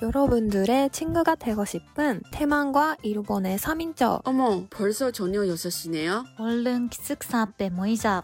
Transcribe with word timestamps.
여러분들의 0.00 0.90
친구가 0.90 1.34
되고 1.34 1.64
싶은 1.64 2.22
태만과 2.30 2.98
일본의 3.02 3.58
3인조 3.58 4.20
어머, 4.24 4.64
벌써 4.70 5.10
저녁 5.10 5.42
6시네요? 5.46 6.24
얼른 6.38 6.88
기숙사 6.88 7.40
앞에 7.42 7.70
모이자. 7.70 8.22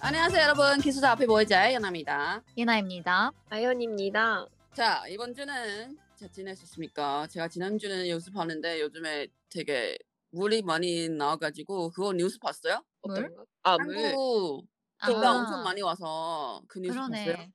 안녕하세요, 0.00 0.42
여러분. 0.42 0.80
기숙사 0.80 1.12
앞에 1.12 1.26
모이자의 1.26 1.74
연아입니다. 1.74 2.42
예나입니다. 2.56 3.30
아연입니다. 3.50 4.46
자, 4.74 5.04
이번 5.08 5.32
주는 5.32 5.96
잘 6.16 6.32
지내셨습니까? 6.32 7.28
제가 7.28 7.46
지난주는 7.46 8.08
연습하는데 8.08 8.80
요즘에 8.80 9.28
되게 9.48 9.96
물이 10.36 10.62
많이 10.62 11.08
나와가지고 11.08 11.90
그거 11.90 12.12
뉴스 12.12 12.38
봤어요? 12.38 12.84
물? 13.02 13.34
아, 13.62 13.78
물. 13.78 13.96
한국 13.96 14.66
비가 15.06 15.32
엄청 15.36 15.62
많이 15.64 15.80
와서 15.80 16.62
그 16.68 16.78
뉴스 16.78 16.94
봤어요? 16.98 17.14
그러네. 17.24 17.52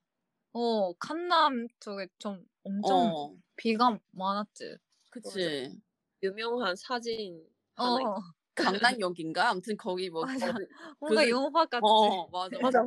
어, 0.53 0.94
칸남 0.94 1.67
쪽에 1.80 2.08
좀 2.17 2.44
엄청 2.63 3.12
어, 3.16 3.36
비가 3.55 3.98
많았지. 4.12 4.77
그치. 5.12 5.80
유명한 6.23 6.75
사진 6.75 7.45
어, 7.77 7.84
하나 7.84 8.02
있- 8.02 8.23
강남역인가? 8.55 9.50
아무튼 9.52 9.77
거기 9.77 10.09
뭐 10.09 10.25
맞아. 10.25 10.52
거기- 10.52 10.66
뭔가 11.00 11.22
그- 11.23 11.30
영화 11.30 11.66
같지. 11.66 11.81
어, 11.84 12.27
맞아. 12.30 12.58
맞아. 12.61 12.84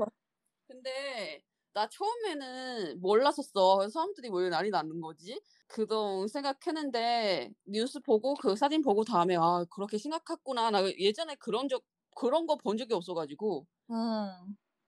근데 0.67 1.43
나 1.73 1.89
처음에는 1.89 3.01
몰랐었어. 3.01 3.77
그래서 3.79 3.93
사람들이 3.93 4.29
왜 4.33 4.49
난리 4.49 4.71
나는 4.71 5.01
거지? 5.01 5.41
그동 5.75 6.29
생각했는데 6.29 7.51
뉴스 7.65 7.99
보고 7.99 8.35
그 8.35 8.55
사진 8.55 8.81
보고 8.81 9.03
다음에 9.05 9.35
아 9.37 9.65
그렇게 9.71 9.99
심각했구나. 9.99 10.71
나 10.71 10.85
예전에 11.01 11.35
그런 11.35 11.69
적 11.69 11.83
그런 12.15 12.47
거 12.47 12.55
본 12.57 12.77
적이 12.79 12.95
없어가지고 12.95 13.67
어. 13.89 13.95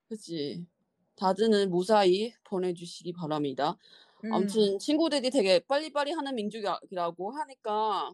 그치. 0.08 0.64
다들은 1.16 1.70
무사히 1.70 2.32
보내주시기 2.44 3.12
바랍니다. 3.14 3.76
음. 4.24 4.32
아무튼 4.32 4.78
친구들이 4.78 5.30
되게 5.30 5.58
빨리빨리 5.58 6.12
하는 6.12 6.36
민족이라고 6.36 7.32
하니까 7.32 8.12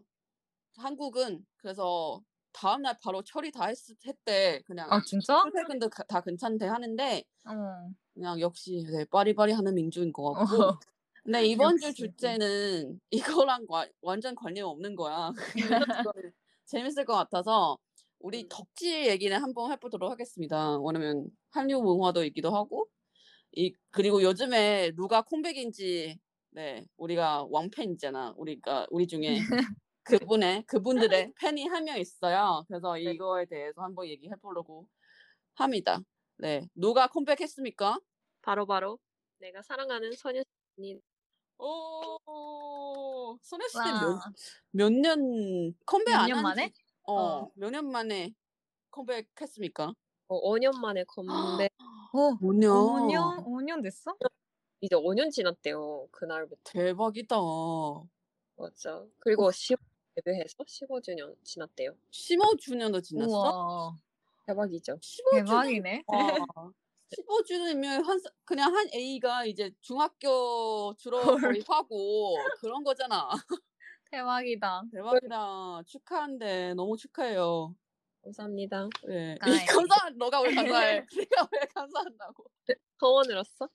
한국은 0.77 1.45
그래서 1.57 2.23
다음날 2.53 2.97
바로 3.03 3.21
처리 3.23 3.51
다 3.51 3.67
했, 3.67 3.77
했대. 4.07 4.61
그냥 4.65 4.91
아, 4.91 4.99
진짜? 5.05 5.43
출퇴근도 5.43 5.89
가- 5.89 6.03
다 6.05 6.21
괜찮대 6.21 6.65
하는데 6.65 7.23
어. 7.45 7.91
그냥 8.15 8.39
역시 8.39 8.83
네, 8.91 9.05
빠리빠리 9.05 9.51
하는 9.53 9.75
민족인 9.75 10.11
것 10.11 10.33
같고. 10.33 10.79
어. 11.23 11.31
근데 11.31 11.45
이번 11.45 11.77
주 11.77 11.87
역시. 11.87 12.03
주제는 12.03 12.99
이거랑 13.11 13.65
과- 13.67 13.87
완전 14.01 14.35
관련 14.35 14.65
없는 14.69 14.95
거야. 14.95 15.31
재밌을 16.65 17.05
것 17.05 17.13
같아서 17.15 17.77
우리 18.19 18.43
음. 18.43 18.49
덕질 18.49 19.07
얘기를 19.07 19.41
한번 19.41 19.71
해보도록 19.71 20.11
하겠습니다. 20.11 20.77
왜냐면 20.79 21.27
한류 21.51 21.81
문화도 21.81 22.23
있기도 22.25 22.51
하고 22.55 22.87
이 23.53 23.73
그리고 23.91 24.23
요즘에 24.23 24.91
누가 24.95 25.21
콩백인지 25.23 26.19
네 26.51 26.85
우리가 26.97 27.45
왕팬이잖아. 27.49 28.33
우리가 28.37 28.87
우리 28.91 29.07
중에 29.07 29.35
그분의 30.03 30.63
그분들의 30.67 31.33
팬이 31.39 31.67
한 31.67 31.85
명 31.85 31.99
있어요. 31.99 32.63
그래서 32.67 32.95
네. 32.95 33.13
이거에 33.13 33.45
대해서 33.45 33.81
한번 33.81 34.07
얘기해 34.07 34.33
보려고 34.41 34.87
합니다. 35.55 35.99
네 36.37 36.67
누가 36.75 37.07
컴백했습니까? 37.07 37.99
바로 38.41 38.65
바로 38.65 38.99
내가 39.39 39.61
사랑하는 39.63 40.11
소녀시대 40.13 40.49
오, 41.57 43.37
소녀 43.41 43.67
시대 43.67 43.79
와. 43.79 44.19
몇년 44.71 45.73
컴백 45.85 46.11
몇안년한 46.13 46.43
만에? 46.43 46.69
지, 46.69 46.81
어, 47.03 47.13
어. 47.13 47.51
몇 47.55 47.69
년 47.71 47.89
만에 47.91 48.33
컴백했습니까? 48.91 49.93
어, 50.27 50.51
5년 50.51 50.75
만에 50.79 51.03
컴백 51.05 51.71
어, 52.13 52.37
5년. 52.39 52.69
5년? 52.69 53.45
5년 53.45 53.83
됐어? 53.83 54.15
이제 54.81 54.95
5년 54.95 55.31
지났대요. 55.31 56.07
그날부터. 56.11 56.71
대박이다. 56.73 57.35
맞아. 58.57 59.03
그리고 59.19 59.51
10 59.51 59.77
데뷔해서 60.15 60.55
15주년 60.63 61.35
지났대요. 61.43 61.95
15주년도 62.11 63.01
지났어? 63.03 63.29
우와. 63.31 63.95
대박이죠. 64.45 64.97
15주년? 64.97 65.45
대박이네. 65.45 66.03
와, 67.27 67.37
15주년이면 67.41 68.03
한 68.03 68.19
사- 68.19 68.29
그냥 68.45 68.75
한 68.75 68.87
A가 68.93 69.45
이제 69.45 69.71
중학교 69.81 70.93
졸업 70.97 71.23
거의 71.41 71.63
하고 71.67 72.35
그런 72.59 72.83
거잖아. 72.83 73.29
대박이다. 74.11 74.83
대박이다. 74.91 75.81
축하한데 75.85 76.73
너무 76.75 76.95
축하해요. 76.97 77.75
감사합니다. 78.23 78.87
네. 79.07 79.37
아이. 79.41 79.51
감사 79.87 80.09
너가 80.15 80.41
왜 80.41 80.53
감사해? 80.53 81.05
네가 81.17 81.47
왜 81.51 81.59
감사한다고? 81.73 82.45
소원으로서 82.99 83.67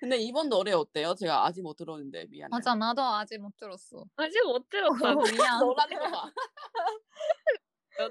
근데 0.00 0.18
이번 0.18 0.48
노래 0.48 0.72
어때요? 0.72 1.14
제가 1.14 1.46
아직 1.46 1.62
못 1.62 1.74
들었는데 1.76 2.26
미안해. 2.26 2.48
맞아, 2.50 2.74
나도 2.74 3.00
아직 3.02 3.38
못 3.38 3.56
들었어. 3.56 4.04
아직 4.16 4.42
못 4.44 4.68
들었다고. 4.68 5.20
어, 5.20 5.24
미안. 5.24 5.58
너라는 5.60 5.98
거 5.98 6.10
봐. 6.10 6.30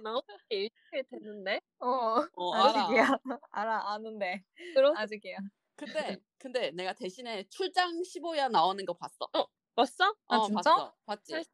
나온 0.03 0.22
지 0.50 0.56
일주일 0.56 1.03
됐는데. 1.09 1.62
어, 1.80 1.88
어, 2.36 2.53
알아. 2.53 2.81
아직이야. 2.86 3.03
알아, 3.52 3.94
아는데. 3.94 4.44
그럼 4.74 4.96
아직이야. 4.96 5.38
근데 5.75 6.18
근데 6.38 6.72
내가 6.72 6.94
대신에 6.94 7.44
출장 7.50 8.02
15야 8.03 8.50
나오는 8.50 8.84
거 8.86 8.94
봤어. 8.94 9.28
봤어? 9.75 10.16
아, 10.28 10.38
어, 10.38 10.46
진짜? 10.47 10.75
봤어. 10.75 10.94
봤지? 11.06 11.31
살- 11.34 11.46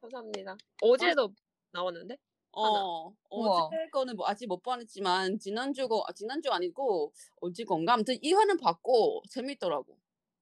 감사합니다. 0.00 0.56
어제도 0.82 1.32
나왔는데? 1.72 2.16
어, 2.52 3.12
우와. 3.30 3.66
어제 3.66 3.88
거는 3.90 4.16
뭐 4.16 4.26
아직 4.28 4.46
못 4.46 4.62
봤지만 4.62 5.38
지난주고 5.38 6.04
아, 6.06 6.12
지난주 6.12 6.50
아니고 6.50 7.12
어제 7.40 7.64
건가? 7.64 7.94
아무튼 7.94 8.16
2화는 8.22 8.58
봤고 8.60 9.22
재밌더라고. 9.30 9.96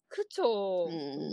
그쵸. 0.08 0.88
음. 0.88 1.32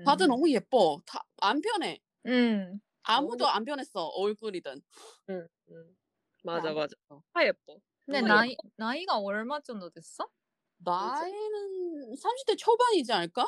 음. 0.00 0.04
다들 0.04 0.26
너무 0.28 0.50
예뻐. 0.50 1.00
다안 1.06 1.60
변해. 1.60 2.00
음. 2.26 2.80
아무도 3.02 3.46
안 3.48 3.64
변했어. 3.64 4.06
얼굴이든. 4.06 4.82
응, 5.30 5.48
응. 5.70 5.96
맞아, 6.44 6.68
안 6.70 6.74
맞아. 6.74 6.94
다 7.32 7.44
예뻐. 7.46 7.76
근데 8.04 8.22
나이, 8.22 8.56
나이가 8.76 9.18
얼마 9.18 9.60
정도 9.60 9.88
됐어? 9.90 10.26
나이는 10.78 12.14
30대 12.16 12.56
초반이지 12.56 13.12
않을까? 13.12 13.42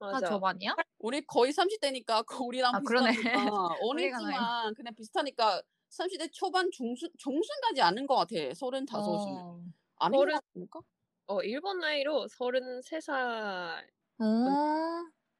아, 0.00 0.10
맞아. 0.12 0.26
저반이야? 0.28 0.74
우리 0.98 1.24
거의 1.24 1.52
30대니까 1.52 2.24
우리랑 2.44 2.74
아. 2.74 2.80
비슷하니까 2.80 3.08
어리지만 3.80 4.74
그냥 4.74 4.94
비슷하니까 4.94 5.62
30대 5.90 6.30
초반 6.32 6.70
중순 6.72 7.08
중순까지 7.18 7.80
아는 7.82 8.06
것 8.06 8.16
같아. 8.16 8.34
35이면 8.34 9.38
어. 9.38 9.60
아닌 9.96 10.18
것 10.18 10.22
서른- 10.24 10.34
같습니까? 10.40 10.80
어, 11.26 11.42
일본 11.42 11.78
나이로 11.78 12.26
33살. 12.28 13.86
어. 14.18 14.24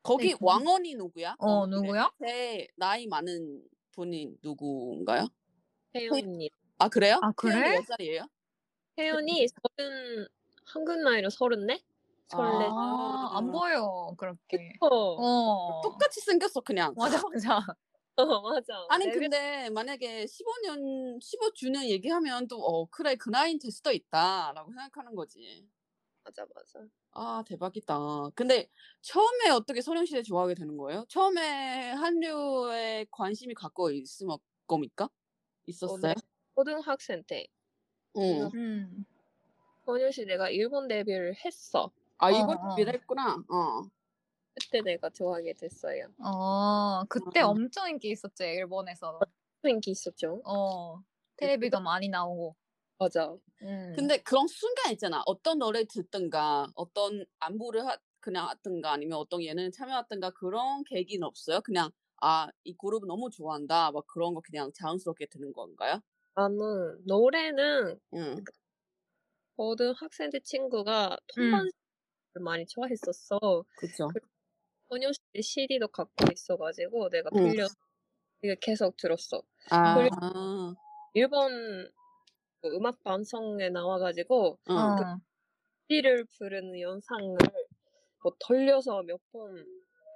거기 0.03 0.29
네, 0.29 0.33
그- 0.33 0.39
왕언이 0.41 0.95
누구야? 0.97 1.37
어, 1.39 1.47
왕언 1.61 1.71
누구야? 1.71 2.11
제 2.21 2.67
나이 2.77 3.07
많은 3.07 3.63
분이 3.93 4.37
누구인가요? 4.43 5.29
혜연님. 5.95 6.49
아 6.79 6.89
그래요? 6.89 7.21
아, 7.23 7.33
그래? 7.33 7.53
태연이 7.55 7.77
몇 7.77 7.85
살이에요? 7.87 8.27
혜연이 8.99 9.47
서른, 9.49 10.27
한국 10.65 10.99
나이로 11.03 11.31
서른네? 11.31 11.81
설레. 12.29 12.67
아, 12.71 13.31
안 13.35 13.51
보여, 13.53 14.15
그렇게. 14.17 14.73
어, 14.81 14.87
어. 14.89 15.81
똑같이 15.83 16.21
생겼어 16.21 16.61
그냥. 16.63 16.95
맞아, 16.97 17.21
맞아. 17.29 17.59
어, 18.17 18.41
맞아. 18.43 18.87
아니 18.89 19.07
레벨- 19.07 19.21
근데 19.21 19.71
만약에 19.71 20.25
15년 20.27 21.19
15주년 21.21 21.84
얘기하면 21.84 22.47
또 22.49 22.59
어 22.59 22.87
그래 22.91 23.15
그 23.17 23.31
나이는 23.31 23.59
될 23.59 23.71
수도 23.71 23.91
있다라고 23.93 24.71
생각하는 24.73 25.15
거지. 25.15 25.67
맞아, 26.25 26.47
맞아. 26.55 26.87
아 27.12 27.43
대박이다. 27.47 28.31
근데 28.34 28.69
처음에 29.03 29.50
어떻게 29.50 29.81
소녀시대 29.83 30.22
좋아하게 30.22 30.55
되는 30.55 30.77
거예요? 30.77 31.05
처음에 31.09 31.91
한류에 31.93 33.06
관심이 33.10 33.55
갖고 33.55 33.91
있으면 33.91 34.38
겁니까? 34.66 35.09
있었어요? 35.66 36.15
고등학생 36.55 37.22
때 37.25 37.47
응. 38.16 38.51
음. 38.54 39.04
소녀시대가 39.84 40.48
일본 40.51 40.89
데뷔를 40.89 41.34
했어. 41.45 41.91
아 42.19 42.28
어, 42.28 42.30
이걸 42.30 42.57
어. 42.57 42.74
준비했구나. 42.77 43.45
어. 43.48 43.83
그때 44.54 44.80
내가 44.83 45.10
좋아하게 45.10 45.54
됐어요. 45.54 46.09
어, 46.19 47.04
그때 47.09 47.41
음. 47.41 47.47
엄청 47.47 47.89
인기 47.89 48.10
있었지, 48.10 48.45
일본에서. 48.45 49.19
인기 49.65 49.92
있었죠. 49.92 50.42
어. 50.45 51.03
텔레비도 51.36 51.80
많이 51.80 52.09
나오고. 52.09 52.54
맞아. 53.03 53.37
음. 53.63 54.09
근데 54.09 54.19
그런 54.19 54.47
순간 54.49 54.93
있잖아. 54.93 55.22
어떤 55.27 55.59
노래 55.59 55.84
듣든가, 55.84 56.69
어떤 56.75 57.25
안무를 57.41 57.87
하, 57.87 57.97
그냥 58.21 58.49
하든가, 58.49 58.93
아니면 58.93 59.19
어떤 59.19 59.43
예능 59.43 59.71
참여하든가 59.72 60.31
그런 60.33 60.84
계기는 60.84 61.27
없어요? 61.27 61.60
그냥 61.63 61.91
아 62.22 62.49
이 62.65 62.75
그룹 62.78 63.07
너무 63.07 63.31
좋아한다, 63.31 63.91
막 63.93 64.07
그런 64.07 64.34
거 64.34 64.41
그냥 64.43 64.72
자연스럽게 64.75 65.27
드는 65.27 65.53
건가요? 65.53 66.01
나는 66.34 67.01
노래는 67.07 67.99
응. 68.15 68.47
고등학생 69.57 70.28
때 70.31 70.41
친구가 70.41 71.16
음. 71.39 71.69
톰반스를 72.09 72.43
많이 72.45 72.66
좋아했었어. 72.66 73.39
그쵸. 73.75 74.16
소녀시대 74.89 75.43
CD도 75.43 75.89
갖고 75.89 76.31
있어가지고 76.33 77.09
내가 77.10 77.31
응. 77.34 77.53
빌려 77.53 77.66
이게 78.43 78.57
계속 78.60 78.97
들었어. 78.97 79.43
아, 79.71 80.10
일본 81.15 81.91
그 82.62 82.68
음악 82.76 83.03
방송에 83.03 83.68
나와가지고 83.70 84.59
어. 84.68 84.72
어. 84.72 85.20
비를 85.88 86.24
부르는 86.38 86.80
영상을 86.80 87.36
뭐 88.22 88.32
돌려서 88.38 89.03
몇 89.03 89.20
번, 89.32 89.53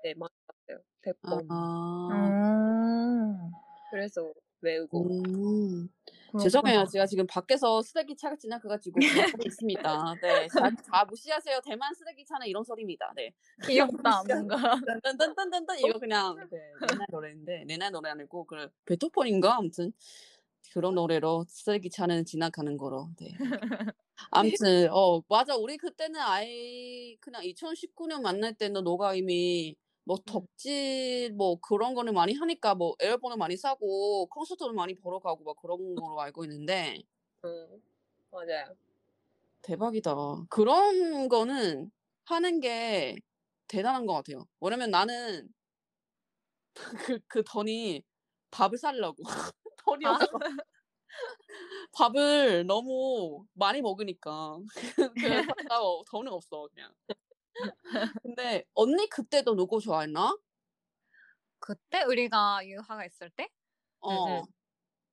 네, 0.04 0.14
많이 0.14 0.30
봤어요. 0.46 0.82
100번. 1.04 1.46
아. 1.50 2.08
음. 2.12 3.50
그래서 3.90 4.32
외우고. 4.60 5.02
음. 5.02 5.88
죄송해요. 6.40 6.84
제가 6.86 7.06
지금 7.06 7.26
밖에서 7.26 7.82
쓰레기 7.82 8.14
차가 8.16 8.36
지나가가지고 8.36 9.00
그러고 9.00 9.38
있습니다. 9.44 10.14
네, 10.20 10.46
다, 10.48 10.70
다 10.70 11.04
무시하세요. 11.04 11.60
대만 11.64 11.94
쓰레기 11.94 12.24
차는 12.24 12.46
이런 12.46 12.62
소리입니다. 12.62 13.12
네, 13.16 13.32
귀엽다 13.64 14.22
뭔가. 14.28 14.56
딴딴딴딴딴 15.02 15.78
이거 15.78 15.98
그냥 15.98 16.36
네, 16.50 16.58
옛날 16.92 17.06
노래인데 17.10 17.64
옛날 17.68 17.90
노래 17.90 18.10
아니고 18.10 18.44
그 18.44 18.68
베토폰인가 18.84 19.56
아무튼 19.56 19.92
그런 20.72 20.94
노래로 20.94 21.44
쓰레기 21.48 21.90
차는 21.90 22.24
지나가는 22.24 22.76
거로. 22.76 23.10
네. 23.18 23.32
아무튼 24.30 24.88
어 24.90 25.20
맞아. 25.28 25.56
우리 25.56 25.76
그때는 25.76 26.20
아예 26.20 27.16
그냥 27.20 27.42
2019년 27.42 28.22
만날 28.22 28.54
때는 28.54 28.84
너가 28.84 29.14
이미 29.14 29.76
뭐 30.04 30.16
덕질 30.24 31.32
뭐 31.34 31.58
그런 31.60 31.94
거는 31.94 32.14
많이 32.14 32.34
하니까 32.34 32.74
뭐 32.74 32.94
앨범을 33.00 33.36
많이 33.36 33.56
사고 33.56 34.26
콘서트를 34.26 34.72
많이 34.72 34.94
보러 34.94 35.18
가고 35.18 35.44
막 35.44 35.56
그런 35.60 35.94
거로 35.96 36.20
알고 36.20 36.44
있는데 36.44 37.02
음, 37.44 37.82
맞아요. 38.30 38.74
대박이다. 39.62 40.14
그런 40.48 41.28
거는 41.28 41.90
하는 42.24 42.60
게 42.60 43.16
대단한 43.66 44.06
것 44.06 44.14
같아요. 44.14 44.46
왜냐면 44.60 44.90
나는 44.90 45.48
그, 47.06 47.18
그 47.26 47.42
돈이 47.44 48.02
밥을 48.50 48.78
살려고. 48.78 49.24
돈이 49.86 50.04
아. 50.04 50.18
밥을 51.92 52.66
너무 52.66 53.46
많이 53.54 53.80
먹으니까. 53.80 54.58
그래서 55.14 55.54
나 55.68 55.80
어, 55.80 56.02
돈은 56.10 56.30
없어, 56.32 56.68
그냥. 56.74 56.92
근데 58.22 58.64
언니 58.74 59.08
그때도 59.08 59.54
누구 59.54 59.80
좋아했나? 59.80 60.36
그때 61.58 62.02
우리가 62.02 62.66
유학가 62.66 63.04
있을 63.06 63.30
때? 63.30 63.48
어. 64.00 64.40
응. 64.40 64.42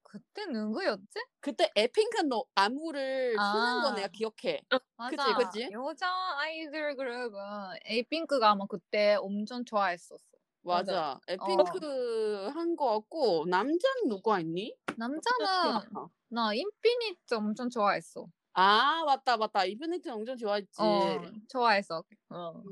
그때 0.01 0.45
누구였지? 0.45 1.19
그때 1.39 1.71
에이핑크 1.75 2.21
NoNoNo 2.21 2.45
안무를 2.53 3.31
추는 3.31 3.81
거 3.81 3.91
내가 3.93 4.07
아. 4.07 4.09
기억해. 4.09 4.61
맞아. 4.95 5.37
그치? 5.37 5.69
여자 5.71 6.07
아이돌 6.37 6.95
그룹은 6.95 7.39
에이핑크가 7.85 8.51
아마 8.51 8.65
그때 8.67 9.15
엄청 9.15 9.65
좋아했었어. 9.65 10.32
맞아. 10.63 11.19
에핑크 11.27 12.49
한 12.53 12.75
거 12.75 12.99
같고 12.99 13.45
남자는 13.47 14.07
누가 14.07 14.39
있니? 14.39 14.75
남자는 14.97 15.81
나 16.29 16.53
인피니트 16.53 17.33
엄청 17.35 17.69
좋아했어. 17.69 18.25
아 18.53 19.03
맞다 19.05 19.37
맞다 19.37 19.65
인피니트 19.65 20.09
엄청 20.09 20.37
좋아했지. 20.37 20.81
어, 20.81 21.19
좋아했어. 21.49 22.03
어. 22.29 22.63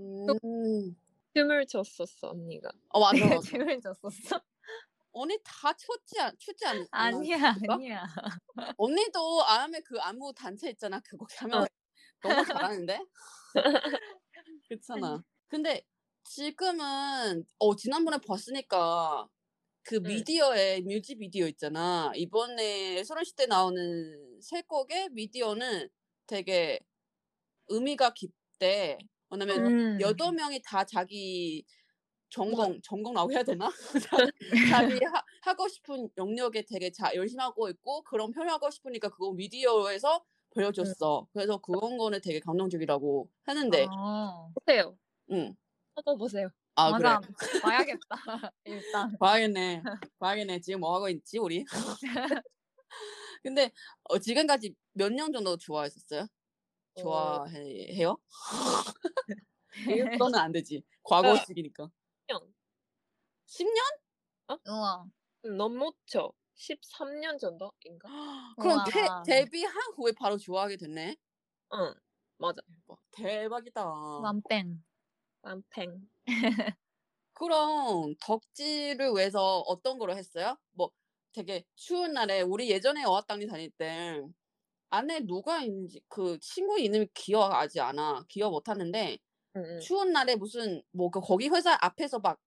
음. 0.44 0.96
춤을 1.36 1.66
췄었어, 1.68 2.30
언니가. 2.32 2.70
어 2.90 3.00
맞아. 3.00 3.12
맞아. 3.42 3.50
춤을 3.50 3.82
췄었어? 3.82 4.42
언니 5.14 5.38
다 5.44 5.74
췄지 5.74 6.20
않 6.22 6.36
추지 6.38 6.66
않 6.66 6.86
아니야, 6.92 7.38
않았을까? 7.38 7.74
아니야. 7.76 8.06
언니도 8.78 9.44
아음에 9.46 9.80
그 9.82 10.00
안무 10.00 10.34
단체 10.34 10.70
있잖아. 10.70 11.00
그거 11.02 11.26
하면 11.40 11.64
어. 11.64 11.68
너무 12.22 12.46
잘하는데. 12.46 13.00
그렇잖아. 14.68 15.24
근데 15.48 15.86
지금은 16.24 17.46
어 17.60 17.76
지난번에 17.76 18.18
봤으니까 18.26 19.28
그 19.84 19.98
응. 19.98 20.04
미디어에 20.04 20.82
뮤직비디오 20.82 21.48
있잖아. 21.48 22.12
이번에 22.16 23.04
소련시 23.04 23.36
대 23.36 23.46
나오는 23.48 24.40
세 24.42 24.62
곡의 24.64 25.10
미디어는 25.12 25.90
되게 26.28 26.80
의미가 27.70 28.14
깊대. 28.14 29.00
왜냐면 29.30 29.66
음. 29.68 30.00
여덟 30.02 30.34
명이 30.34 30.62
다 30.64 30.86
자기 30.86 31.66
전공 32.30 32.82
전공 32.84 33.14
라고 33.14 33.32
해야 33.32 33.44
되나? 33.44 33.70
자- 34.12 34.32
자기 34.70 35.04
하, 35.06 35.24
하고 35.42 35.68
싶은 35.68 36.10
영역에 36.18 36.64
되게 36.64 36.92
자, 36.92 37.14
열심히 37.16 37.42
하고 37.44 37.70
있고 37.70 38.04
그런 38.04 38.32
표현하고 38.32 38.70
싶으니까 38.72 39.10
그거 39.10 39.34
미디어에서 39.34 40.26
보여줬어. 40.52 41.28
그래서 41.34 41.58
그런 41.58 41.98
거는 41.98 42.22
되게 42.22 42.40
감동적이라고 42.40 43.30
하는데, 43.46 43.88
어, 43.88 44.52
보세요. 44.54 44.98
응. 45.32 45.56
한번 45.96 46.18
보세요. 46.18 46.50
아 46.76 46.92
맞아. 46.92 47.20
그래. 47.38 47.60
봐야겠다. 47.62 48.16
일단. 48.66 49.18
봐야겠네. 49.20 49.84
봐야겠네. 50.20 50.60
지금 50.62 50.80
뭐 50.82 50.96
하고 50.96 51.10
있지 51.10 51.38
우리? 51.38 51.66
근데 53.44 53.72
어, 54.04 54.20
지금까지 54.20 54.76
몇 54.94 55.10
년 55.12 55.32
정도 55.34 55.58
좋아했었어요? 55.58 56.28
어, 56.96 57.02
좋아해요? 57.02 58.18
네. 59.88 59.96
이거는 60.16 60.40
안 60.40 60.52
되지. 60.52 60.84
과거식이니까. 61.04 61.90
10년. 62.30 62.54
10년? 63.48 64.60
우와. 64.68 65.06
음, 65.46 65.58
넘었죠. 65.58 66.34
13년 66.56 67.40
정도인가? 67.40 68.08
그럼 68.60 68.78
우와. 68.78 69.24
데, 69.26 69.44
데뷔한 69.46 69.74
후에 69.96 70.12
바로 70.18 70.38
좋아하게 70.38 70.78
됐네. 70.78 71.16
응, 71.74 71.94
맞아. 72.38 72.62
대박. 72.88 73.00
대박이다. 73.12 73.84
완뺑. 73.86 74.84
완팽. 75.44 76.08
그럼 77.34 78.16
덕질을 78.22 79.14
위해서 79.16 79.60
어떤 79.62 79.98
거를 79.98 80.16
했어요? 80.18 80.58
뭐 80.72 80.92
되게 81.34 81.64
추운 81.76 82.14
날에 82.14 82.42
우리 82.42 82.70
예전에 82.70 83.04
어학당리 83.06 83.48
다닐 83.48 83.72
때 83.72 84.22
안에 84.92 85.22
누가 85.28 85.62
있는지 85.64 86.02
그 86.10 86.40
친구 86.42 86.80
이름이 86.80 87.10
기억하지 87.16 87.80
않아. 87.82 88.26
기억 88.30 88.52
못 88.52 88.70
하는데 88.70 89.18
응, 89.56 89.64
응. 89.64 89.90
추운 89.90 90.14
날에 90.14 90.36
무슨 90.38 90.84
뭐 90.94 91.12
그 91.12 91.22
거기 91.22 91.50
회사 91.50 91.78
앞에서 91.82 92.20
막 92.20 92.40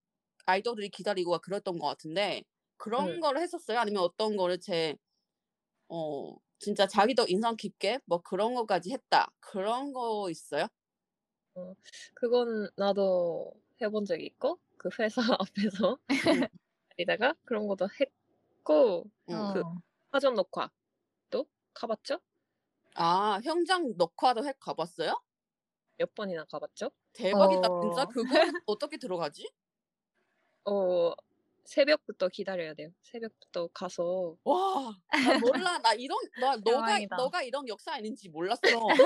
아이돌들이 0.47 0.89
기다리고 0.89 1.31
막 1.31 1.41
그랬던 1.43 1.79
것 1.79 1.87
같은데 1.87 2.43
그런 2.77 3.19
응. 3.19 3.21
거를 3.21 3.41
했었어요? 3.41 3.79
아니면 3.79 4.03
어떤 4.03 4.37
거를 4.37 4.59
제 4.61 4.95
어 5.89 6.35
진짜 6.59 6.87
자기도 6.87 7.25
인상 7.27 7.55
깊게 7.57 7.99
뭐 8.05 8.21
그런 8.21 8.55
거까지 8.55 8.91
했다 8.93 9.27
그런 9.39 9.93
거 9.93 10.29
있어요? 10.31 10.67
그건 12.13 12.69
나도 12.77 13.53
해본 13.81 14.05
적이 14.05 14.25
있고, 14.27 14.59
그 14.77 14.89
회사 14.99 15.21
앞에서 15.39 15.99
응. 16.25 16.47
다니다가 16.97 17.35
그런 17.45 17.67
것도 17.67 17.87
했고, 17.99 19.05
응. 19.29 19.45
그 19.47 19.63
어. 19.63 19.81
사전 20.11 20.35
녹화도 20.35 20.91
가봤죠? 21.73 22.21
아 22.95 23.39
현장 23.43 23.93
녹화도 23.97 24.45
해 24.45 24.53
가봤어요? 24.59 25.21
몇 25.97 26.13
번이나 26.15 26.45
가봤죠? 26.45 26.91
대박이다 27.13 27.69
진짜 27.79 28.05
어. 28.05 28.05
그걸 28.05 28.39
어떻게 28.65 28.97
들어가지? 28.97 29.47
어, 30.65 31.13
새벽부터 31.65 32.29
기다려야 32.29 32.73
돼요. 32.73 32.89
새벽부터 33.03 33.67
가서. 33.73 34.37
와, 34.43 34.95
나 35.19 35.33
몰라. 35.33 35.77
나 35.79 35.93
이런 35.93 36.17
나 36.35 36.55
너가 36.57 37.01
대박이다. 37.05 37.15
너가 37.15 37.41
이런 37.43 37.67
역사 37.67 37.97
있는지 37.97 38.29
몰랐어. 38.29 39.01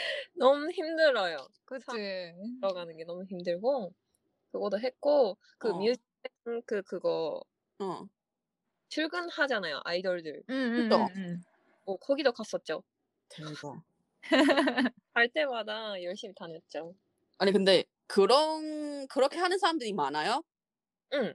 너무 0.34 0.70
힘들어요. 0.70 1.48
그치. 1.64 2.34
들어가는 2.60 2.96
게 2.96 3.04
너무 3.04 3.24
힘들고, 3.24 3.92
그거도 4.52 4.80
했고, 4.80 5.38
그 5.58 5.68
어. 5.68 5.72
뮤직, 5.74 6.02
그, 6.66 6.82
그거, 6.82 7.42
어. 7.78 8.08
출근하잖아요, 8.90 9.80
아이돌들. 9.84 10.42
응, 10.50 10.54
응, 10.54 10.72
그쵸? 10.72 11.12
뭐, 11.84 11.96
거기도 11.98 12.32
갔었죠. 12.32 12.84
대박. 13.28 13.82
갈 15.14 15.30
때마다 15.30 16.02
열심히 16.02 16.34
다녔죠. 16.34 16.94
아니 17.38 17.52
근데 17.52 17.84
그런 18.06 19.06
그렇게 19.08 19.38
하는 19.38 19.58
사람들이 19.58 19.92
많아요? 19.92 20.42
응. 21.12 21.34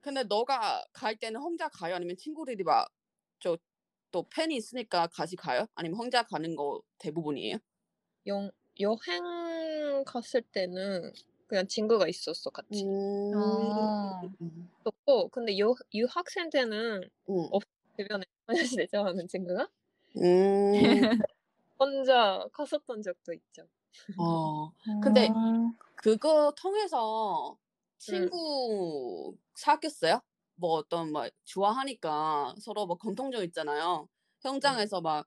근데 0.00 0.22
너가 0.24 0.84
갈 0.92 1.16
때는 1.16 1.40
혼자 1.40 1.68
가요? 1.68 1.94
아니면 1.96 2.16
친구들이 2.16 2.62
막 2.64 2.88
저 3.40 3.58
또 4.12 4.26
팬이 4.30 4.54
있으니까 4.56 5.08
같이 5.08 5.36
가요? 5.36 5.66
아니면 5.74 5.98
혼자 5.98 6.22
가는 6.22 6.54
거 6.56 6.80
대부분이에요? 6.98 7.58
영, 8.26 8.50
여행 8.80 10.04
갔을 10.04 10.42
때는 10.42 11.12
그냥 11.46 11.66
친구가 11.66 12.08
있었어, 12.08 12.50
같이. 12.50 12.84
음. 12.84 13.34
어. 13.36 14.30
있었고, 14.80 15.28
근데 15.28 15.56
유, 15.58 15.74
유학생 15.92 16.50
때는 16.50 17.08
음. 17.28 17.48
주변에 17.96 18.24
소녀시대 18.46 18.86
좋아하는 18.86 19.26
친구가 19.28 19.68
음. 20.16 20.22
혼자 21.78 22.46
갔었던 22.52 23.02
적도 23.02 23.32
있죠. 23.32 23.66
어. 24.18 24.72
근데 25.02 25.28
어. 25.28 25.72
그거 25.96 26.52
통해서 26.56 27.58
친구 27.98 29.34
사귀었어요? 29.54 30.20
뭐 30.56 30.72
어떤 30.74 31.12
막 31.12 31.30
좋아하니까 31.44 32.54
서로 32.60 32.86
뭐 32.86 32.96
공통점 32.96 33.42
있잖아요. 33.44 34.08
현장에서 34.40 35.00
막 35.00 35.26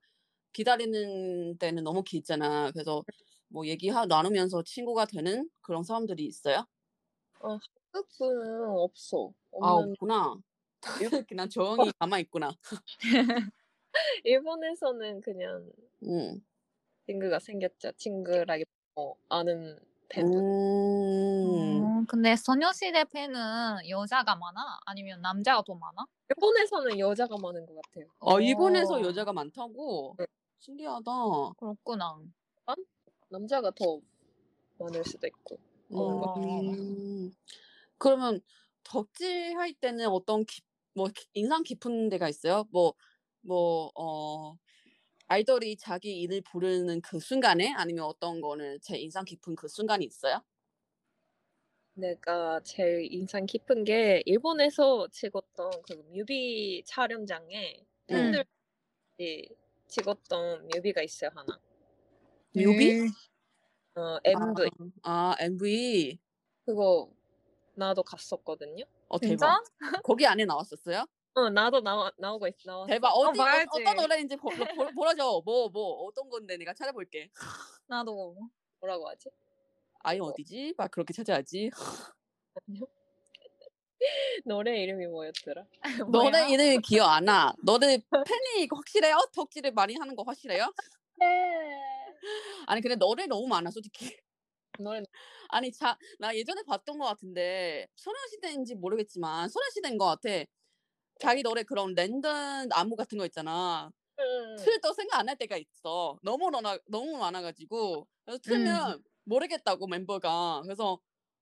기다리는 0.58 1.56
때는 1.60 1.84
너무 1.84 2.02
길잖아. 2.02 2.72
그래서 2.72 3.04
뭐 3.48 3.68
얘기하 3.68 4.08
나누면서 4.08 4.64
친구가 4.64 5.06
되는 5.06 5.48
그런 5.62 5.84
사람들이 5.84 6.26
있어요? 6.26 6.66
한국 7.40 8.10
분은 8.18 8.68
없어. 8.68 9.32
아 9.62 9.68
없는, 9.70 9.92
없구나. 9.92 10.36
그냥 11.28 11.48
조용히 11.48 11.92
가만히 12.00 12.24
있구나. 12.24 12.50
일본에서는 14.24 15.22
그냥 15.22 15.72
음. 16.04 16.44
친구가 17.06 17.38
생겼죠. 17.38 17.92
친구라기 17.92 18.66
뭐 18.96 19.16
아는 19.30 19.78
팬분. 20.10 20.40
음. 20.40 21.84
어, 21.84 22.04
근데 22.08 22.36
소녀시대 22.36 23.04
팬은 23.12 23.88
여자가 23.90 24.36
많아? 24.36 24.80
아니면 24.88 25.22
남자가 25.22 25.62
더 25.62 25.76
많아? 25.76 26.04
일본에서는 26.30 26.98
여자가 26.98 27.36
많은 27.40 27.64
것 27.68 27.76
같아요. 27.76 28.08
어, 28.20 28.40
일본에서 28.40 28.96
어, 28.96 29.02
여자가 29.02 29.34
많다고? 29.34 30.16
네. 30.18 30.26
신기하다. 30.60 31.12
그렇구나. 31.58 32.22
남자가 33.30 33.72
더 33.72 34.02
많을 34.80 35.06
수도 35.06 35.28
있고. 35.28 35.58
어. 35.92 36.74
음. 36.76 37.32
그러면 37.98 38.42
덕질 38.84 39.58
할 39.58 39.74
때는 39.74 40.08
어떤 40.10 40.46
기, 40.46 40.62
뭐 40.96 41.08
기- 41.10 41.28
인상 41.34 41.64
깊은 41.64 42.10
데가 42.10 42.30
있어요? 42.30 42.66
뭐, 42.72 42.94
뭐, 43.42 43.92
어, 43.96 44.58
아이돌이 45.28 45.78
자기 45.78 46.20
이름을 46.22 46.42
부르는 46.44 47.02
그 47.02 47.20
순간에 47.20 47.74
아니면 47.74 48.06
어떤 48.06 48.42
거는 48.42 48.80
제 48.82 48.98
인상 49.00 49.26
깊은 49.26 49.56
그 49.56 49.68
순간이 49.70 50.06
있어요? 50.06 50.42
내가 51.96 52.62
제일 52.64 53.12
인상 53.12 53.46
깊은 53.46 53.84
게 53.84 54.22
일본에서 54.26 55.08
찍었던 55.12 55.82
그 55.82 55.94
뮤비 56.14 56.84
촬영장에 56.86 57.86
음. 58.12 58.44
팬들이 58.96 59.50
찍었던 59.88 60.68
뮤비가 60.68 61.02
있어요 61.02 61.32
하나. 61.36 61.60
뮤비? 62.54 63.00
음. 63.00 63.08
어 63.96 64.20
MV 64.24 64.70
아, 65.04 65.36
MV. 65.40 66.20
그거 66.66 67.10
나도 67.76 68.04
갔었거든요. 68.04 68.84
어, 69.08 69.20
진짜? 69.20 69.36
대박. 69.48 69.64
거기 70.06 70.26
안에 70.26 70.46
나왔었어요? 70.46 71.06
어 71.34 71.50
나도 71.50 71.82
나와 71.82 72.12
나오고 72.18 72.48
있 72.48 72.56
나왔어. 72.66 72.88
대박. 72.88 73.10
어디, 73.10 73.40
어, 73.40 73.44
봐야지. 73.44 73.68
어떤 73.72 73.96
노래인지 73.96 74.36
보, 74.36 74.50
보, 74.50 74.92
보여줘. 74.94 75.42
뭐, 75.46 75.70
뭐, 75.70 76.06
어떤 76.06 76.30
건데 76.30 76.58
내가 76.58 76.74
찾아볼게. 76.74 77.30
나도. 77.88 78.36
뭐라고 78.80 79.08
하지? 79.10 79.30
아이 80.00 80.20
어디지? 80.20 80.76
막 80.78 80.90
그렇게 80.92 81.14
찾아야지. 81.14 81.72
노래 84.48 84.82
이름이 84.82 85.08
뭐였더라? 85.08 85.66
너네? 86.12 86.50
이름이 86.52 86.80
기억 86.82 87.08
안 87.10 87.26
나. 87.26 87.54
너네 87.64 87.98
팬이 88.26 88.68
확실해요? 88.74 89.18
덕질을 89.34 89.72
많이 89.74 89.96
하는 89.96 90.16
거 90.16 90.24
확실해요? 90.24 90.72
아니 92.68 92.82
근데 92.82 92.96
노래 92.96 93.26
너무 93.28 93.48
많아 93.48 93.72
솔직히. 93.72 94.18
노래 94.80 95.02
아니 95.50 95.72
자 95.72 95.98
나 96.20 96.36
예전에 96.36 96.62
봤던 96.64 96.98
것 96.98 97.06
같은데 97.06 97.88
소녀시대인지 97.96 98.76
모르겠지만 98.76 99.50
소녀시대인 99.50 99.98
것 99.98 100.06
같아. 100.06 100.30
자기 101.20 101.42
노래 101.44 101.64
그런 101.64 101.94
랜덤 101.96 102.68
안무 102.72 102.96
같은 102.96 103.18
거 103.18 103.26
있잖아. 103.26 103.92
음, 104.20 104.56
틀도 104.58 104.94
생각 104.94 105.20
안날 105.20 105.36
때가 105.38 105.58
있어. 105.58 106.18
너무 106.24 106.50
많아 106.52 106.78
너무 106.88 107.18
많아가지고 107.18 108.08
그래서 108.26 108.40
틀면 108.44 109.04
모르겠다고 109.26 109.88
멤버가. 109.88 110.62
그래서 110.64 111.00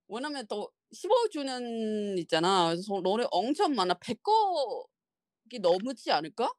왜냐면 0.07 0.45
또 0.47 0.71
15주년 0.91 2.17
있잖아. 2.19 2.69
그래서 2.69 3.01
노래 3.01 3.25
엄청 3.31 3.73
많아. 3.75 3.95
100곡이 3.95 5.59
넘지 5.61 6.11
않을까? 6.11 6.51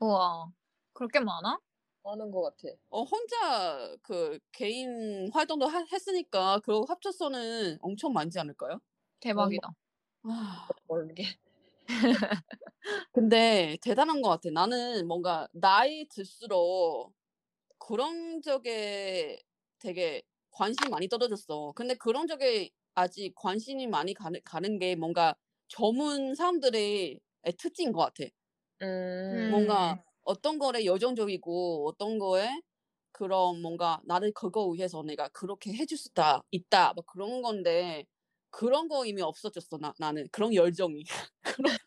우와. 0.00 0.52
그렇게 0.92 1.20
많아? 1.20 1.58
하는 2.04 2.30
것 2.30 2.42
같아. 2.42 2.74
어 2.90 3.02
혼자 3.04 3.96
그 4.02 4.38
개인 4.52 5.30
활동도 5.32 5.66
하- 5.66 5.84
했으니까 5.92 6.58
그거 6.60 6.84
합쳐서는 6.88 7.78
엄청 7.80 8.12
많지 8.12 8.38
않을까요? 8.38 8.80
대박이다. 9.20 9.68
아, 10.24 10.68
모르게. 10.86 11.24
근데 13.12 13.76
대단한 13.82 14.22
것 14.22 14.28
같아. 14.30 14.50
나는 14.52 15.06
뭔가 15.06 15.48
나이 15.52 16.06
들수록 16.08 17.14
그런 17.78 18.42
적에 18.42 19.40
되게 19.78 20.22
관심이 20.52 20.90
많이 20.90 21.08
떨어졌어. 21.08 21.72
근데 21.76 21.94
그런 21.96 22.26
적에 22.26 22.70
아직 22.94 23.34
관심이 23.36 23.86
많이 23.86 24.14
가는, 24.14 24.40
가는 24.44 24.78
게 24.78 24.94
뭔가 24.96 25.34
젊은 25.68 26.34
사람들의 26.34 27.20
특징인 27.58 27.92
것 27.92 28.00
같아. 28.14 28.24
음, 28.82 29.46
뭔가 29.48 29.96
어떤 30.22 30.58
거에 30.58 30.84
열정적이고 30.84 31.88
어떤 31.88 32.18
거에 32.18 32.48
그런 33.12 33.60
뭔가 33.62 34.00
나를 34.06 34.32
그거 34.34 34.66
위해서 34.68 35.02
내가 35.02 35.28
그렇게 35.30 35.72
해줄 35.74 35.98
수 35.98 36.08
있다, 36.10 36.42
있다 36.50 36.94
막 36.94 37.06
그런 37.06 37.42
건데 37.42 38.06
그런 38.50 38.88
거 38.88 39.06
이미 39.06 39.22
없어졌어 39.22 39.78
나, 39.78 39.94
나는. 39.98 40.26
그런 40.32 40.54
열정이. 40.54 41.04
그런 41.42 41.78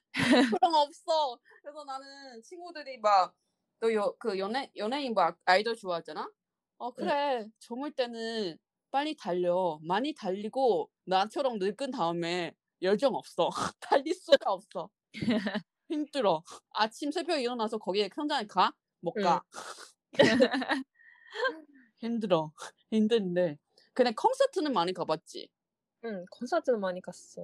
그런 0.59 0.71
거 0.71 0.81
없어. 0.83 1.39
그래서 1.61 1.83
나는 1.85 2.41
친구들이 2.43 2.99
막 2.99 3.35
또그 3.79 4.39
연예 4.39 4.71
연예인 4.77 5.13
막 5.13 5.39
아이돌 5.45 5.75
좋아하잖아? 5.75 6.29
어 6.77 6.91
그래. 6.93 7.49
젊을 7.59 7.91
때는 7.93 8.57
빨리 8.91 9.15
달려. 9.15 9.79
많이 9.83 10.13
달리고 10.13 10.89
나처럼 11.05 11.59
늙은 11.59 11.91
다음에 11.91 12.53
열정 12.81 13.15
없어 13.15 13.49
달릴 13.79 14.13
수가 14.13 14.51
없어 14.51 14.89
힘들어 15.89 16.43
아침 16.71 17.11
새벽에 17.11 17.41
일어나서 17.43 17.77
거기에 17.77 18.09
현장에 18.13 18.45
가? 18.47 18.73
못 19.01 19.13
가. 19.13 19.43
힘들어. 21.99 22.51
힘든데. 22.91 23.57
근데 23.93 24.11
콘서트는 24.13 24.73
많이 24.73 24.93
가봤지. 24.93 25.49
응, 26.05 26.25
콘서트는 26.31 26.79
많이 26.79 27.01
갔어. 27.01 27.41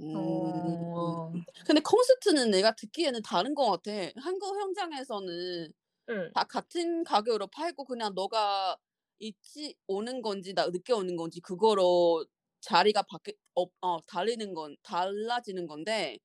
음. 0.00 0.16
어. 0.16 1.32
근데 1.66 1.80
콘서트는 1.80 2.50
내가 2.50 2.74
듣기에는 2.74 3.22
다른 3.22 3.54
것 3.54 3.70
같아. 3.70 3.90
한국 4.16 4.58
현장에서는 4.58 5.72
응, 6.10 6.30
다 6.34 6.44
같은 6.44 7.04
가격으로 7.04 7.46
팔고 7.48 7.84
그냥 7.84 8.14
너가 8.14 8.76
일찍 9.18 9.78
오는 9.86 10.20
건지 10.22 10.54
나 10.54 10.66
늦게 10.66 10.92
오는 10.92 11.14
건지 11.16 11.40
그거로 11.40 12.24
자리가 12.62 13.02
바뀌 13.04 13.34
어, 13.56 13.64
어 13.82 14.00
달리는 14.08 14.54
건 14.54 14.76
달라지는 14.84 15.66
건데 15.68 16.18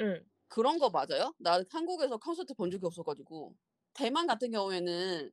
응, 0.00 0.24
그런 0.48 0.78
거 0.78 0.90
맞아요? 0.90 1.34
나 1.38 1.62
한국에서 1.70 2.16
콘서트 2.18 2.54
본 2.54 2.70
적이 2.70 2.86
없어가지고 2.86 3.54
대만 3.94 4.26
같은 4.26 4.50
경우에는 4.50 5.30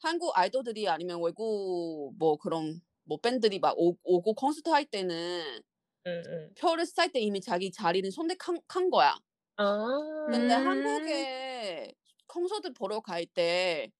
한국 0.00 0.36
아이돌들이 0.38 0.88
아니면 0.88 1.22
외국 1.22 2.14
뭐 2.18 2.36
그런 2.36 2.80
뭐 3.04 3.18
밴들이 3.18 3.58
막 3.58 3.74
오, 3.78 3.96
오고 4.02 4.34
콘서트 4.34 4.68
할 4.70 4.84
때는 4.86 5.60
응, 6.06 6.22
응. 6.26 6.54
표를 6.58 6.84
쌀 6.86 7.12
때 7.12 7.20
이미 7.20 7.40
자기 7.40 7.70
자리는 7.70 8.10
선택한 8.10 8.60
한 8.68 8.90
거야. 8.90 9.16
아, 9.56 9.64
근데 10.24 10.54
음. 10.54 10.54
한국에 10.54 11.92
콘서트 12.26 12.72
보러 12.72 13.00
갈 13.00 13.26
때 13.26 13.90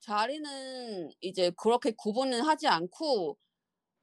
자리는 0.00 1.10
이제 1.22 1.50
그렇게 1.58 1.92
구분은 1.92 2.42
하지 2.42 2.68
않고 2.68 3.38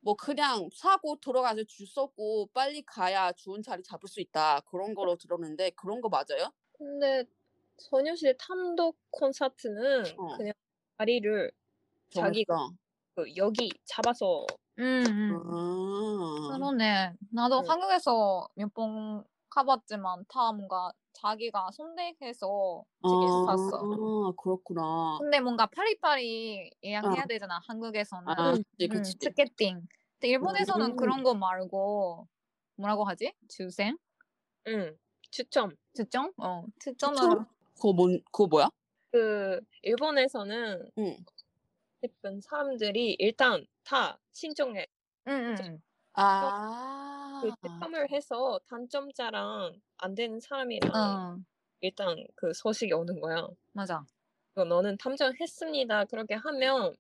뭐 0.06 0.14
그냥 0.16 0.70
사고 0.72 1.16
들어가서 1.20 1.64
줄 1.64 1.88
서고 1.88 2.48
빨리 2.54 2.84
가야 2.84 3.32
좋은 3.32 3.64
자리 3.64 3.82
잡을 3.82 4.08
수 4.08 4.22
있다 4.22 4.60
그런 4.70 4.94
거로 4.94 5.16
들었는데 5.16 5.72
그런 5.72 6.00
거 6.00 6.10
맞아요? 6.10 6.54
근데 6.78 7.26
소녀시대単独 7.80 8.96
콘서트는 9.10 10.04
어. 10.20 10.38
그냥 10.38 10.54
자리를 11.00 11.52
자기가. 12.12 12.70
그 13.16 13.36
여기 13.36 13.72
잡아서 13.86 14.46
음, 14.78 15.04
음. 15.08 15.42
아. 15.44 16.56
그러네. 16.58 17.14
나도 17.32 17.62
응. 17.62 17.70
한국에서 17.70 18.48
몇 18.56 18.72
번 18.76 19.24
가봤지만 19.56 20.26
다 20.28 20.52
뭔가 20.52 20.92
자기가 21.14 21.72
선택해서 21.72 22.84
지게 23.02 23.28
샀어. 23.46 23.78
아, 23.78 24.32
그렇구나. 24.38 25.20
근데 25.20 25.40
뭔가 25.40 25.66
파리파리 25.68 26.72
예약해야 26.84 27.24
어. 27.24 27.28
되잖아. 27.28 27.62
한국에서는. 27.66 28.28
아, 28.28 28.52
응, 28.52 28.64
그치, 28.78 28.88
음, 28.88 28.90
그치. 28.90 29.18
티켓팅. 29.18 29.88
근데 30.20 30.28
일본에서는 30.28 30.88
음. 30.92 30.96
그런 30.98 31.24
거 31.24 31.34
말고 31.34 32.28
뭐라고 32.76 33.06
하지? 33.06 33.34
주생? 33.48 33.98
응, 34.68 34.98
추첨. 35.32 35.72
추첨? 35.94 36.34
어, 36.38 36.66
추첨을 36.80 37.16
추첨? 37.16 37.46
그거 37.76 37.94
뭔, 37.94 38.22
그거 38.26 38.48
뭐야? 38.48 38.70
그 39.12 39.62
일본에서는 39.84 40.92
응. 40.98 41.18
예쁜 42.04 42.42
사람들이 42.42 43.16
일단 43.20 43.66
다 43.86 44.20
신청해. 44.34 44.86
응, 45.30 45.56
응. 45.60 45.82
아. 46.16 47.42
그 47.42 47.52
추첨을 47.62 48.12
해서 48.12 48.60
단점자랑 48.68 49.80
안 49.98 50.16
되는 50.16 50.40
사람이랑 50.40 50.92
어, 50.94 51.38
일단 51.82 52.16
그 52.36 52.54
소식이 52.54 52.94
오는 52.94 53.20
거야. 53.20 53.48
맞아. 53.74 54.06
그 54.54 54.62
너는 54.62 54.98
탐정했습니다. 54.98 56.06
그렇게 56.06 56.36
하면 56.36 56.96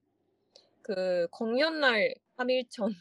그 0.81 1.27
공연 1.31 1.79
날 1.79 2.13
3일 2.38 2.69
전 2.69 2.93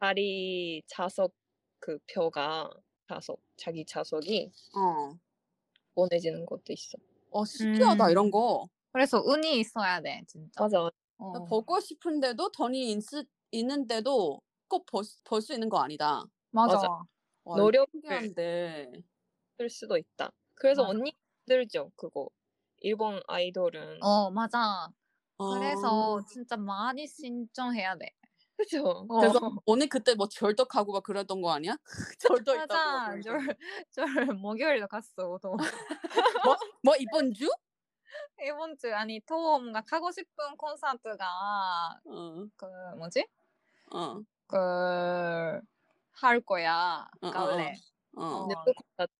자리 0.00 0.82
좌석 0.86 1.32
그 1.78 1.98
표가 2.12 2.70
좌석 3.08 3.40
자기 3.56 3.84
좌석이 3.84 4.50
어. 4.76 5.18
보내지는 5.94 6.46
것도 6.46 6.72
있어. 6.72 6.98
어, 7.30 7.44
신기하다, 7.44 8.06
음. 8.06 8.10
이런 8.10 8.30
거. 8.30 8.68
그래서 8.92 9.20
운이 9.20 9.60
있어야 9.60 10.00
돼, 10.00 10.22
진짜. 10.26 10.62
맞아. 10.62 10.90
어. 11.18 11.44
보고 11.44 11.78
싶은데도 11.80 12.50
돈이 12.50 12.92
있, 12.92 13.02
있는데도 13.52 14.40
꼭볼수 14.70 15.52
있는 15.52 15.68
거 15.68 15.78
아니다. 15.80 16.24
맞아. 16.50 16.76
맞아. 16.76 16.88
와, 17.44 17.56
노력을 17.56 17.86
신기한데. 17.92 18.92
있을 19.58 19.68
수도 19.68 19.96
있다. 19.96 20.30
그래서 20.54 20.82
맞아. 20.82 20.90
언니 20.90 21.12
힘들죠 21.46 21.90
그거. 21.96 22.28
일본 22.78 23.20
아이돌은 23.26 24.02
어 24.02 24.30
맞아. 24.30 24.88
그래서 25.36 26.18
아, 26.18 26.24
진짜 26.26 26.56
많이 26.56 27.06
신청해야 27.06 27.96
돼. 27.96 28.10
그죠. 28.56 29.06
어. 29.08 29.20
그래서 29.20 29.40
언니 29.64 29.86
그때 29.86 30.14
뭐 30.14 30.28
절덕하고 30.28 30.92
막 30.92 31.02
그랬던 31.02 31.40
거 31.40 31.50
아니야? 31.50 31.76
있다고. 32.20 32.66
맞아. 32.68 33.20
절, 33.22 33.56
절 33.90 34.26
목요일도 34.34 34.86
갔어. 34.86 35.38
또. 35.42 35.56
뭐, 36.44 36.56
뭐 36.82 36.94
이번 36.98 37.32
주? 37.32 37.48
이번 38.42 38.76
주 38.76 38.94
아니 38.94 39.20
토음가 39.20 39.82
가고 39.82 40.10
싶은 40.10 40.56
콘서트가 40.56 42.00
어, 42.04 42.46
그 42.56 42.66
뭐지? 42.98 43.26
어, 43.92 44.20
그할 44.50 46.40
거야. 46.44 47.06
어, 47.20 47.26
어, 47.26 47.30
가을에. 47.30 47.74
어, 48.16 48.22
어. 48.22 48.48
근데 48.48 48.54
또 48.66 48.72
콘서트 48.74 49.12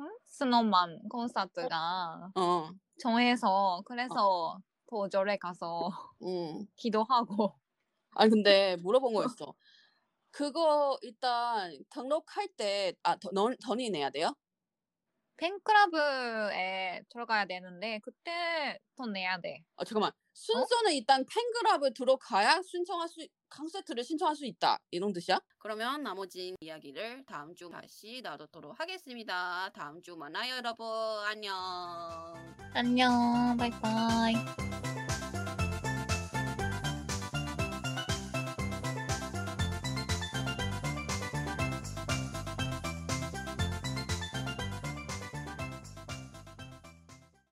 응? 0.00 0.06
스노만 0.24 1.08
콘서트가 1.08 2.32
어, 2.34 2.70
정해서 2.98 3.82
그래서 3.84 4.58
도절에 4.88 5.36
가서 5.36 5.90
응. 6.22 6.66
기도하고 6.76 7.58
아니 8.14 8.30
근데 8.30 8.76
물어본 8.76 9.14
거였어. 9.14 9.54
그거 10.30 10.98
일단 11.02 11.78
등록할 11.90 12.48
때, 12.56 12.94
아, 13.02 13.16
더, 13.16 13.30
넌, 13.32 13.54
돈이 13.64 13.90
내야 13.90 14.10
돼요? 14.10 14.34
팬클럽에 15.36 17.02
들어가야 17.10 17.44
되는데 17.46 18.00
그때 18.02 18.78
돈 18.96 19.12
내야 19.12 19.40
돼. 19.40 19.62
아, 19.76 19.84
잠깐만. 19.84 20.12
순서는 20.32 20.92
일단 20.94 21.24
팬클럽을 21.26 21.92
들어가야 21.94 22.62
신청할 22.62 23.08
수, 23.08 23.26
콘서트를 23.56 24.04
신청할 24.04 24.34
수 24.36 24.46
있다. 24.46 24.78
이런 24.90 25.12
뜻이야? 25.12 25.40
그러면 25.58 26.02
나머지 26.02 26.54
이야기를 26.60 27.24
다음 27.26 27.54
주 27.54 27.68
다시 27.68 28.20
나누도록 28.22 28.78
하겠습니다. 28.78 29.70
다음 29.74 30.00
주 30.02 30.16
만나요, 30.16 30.56
여러분. 30.56 30.86
안녕. 31.26 31.54
안녕. 32.74 33.56
바이바이. 33.56 34.34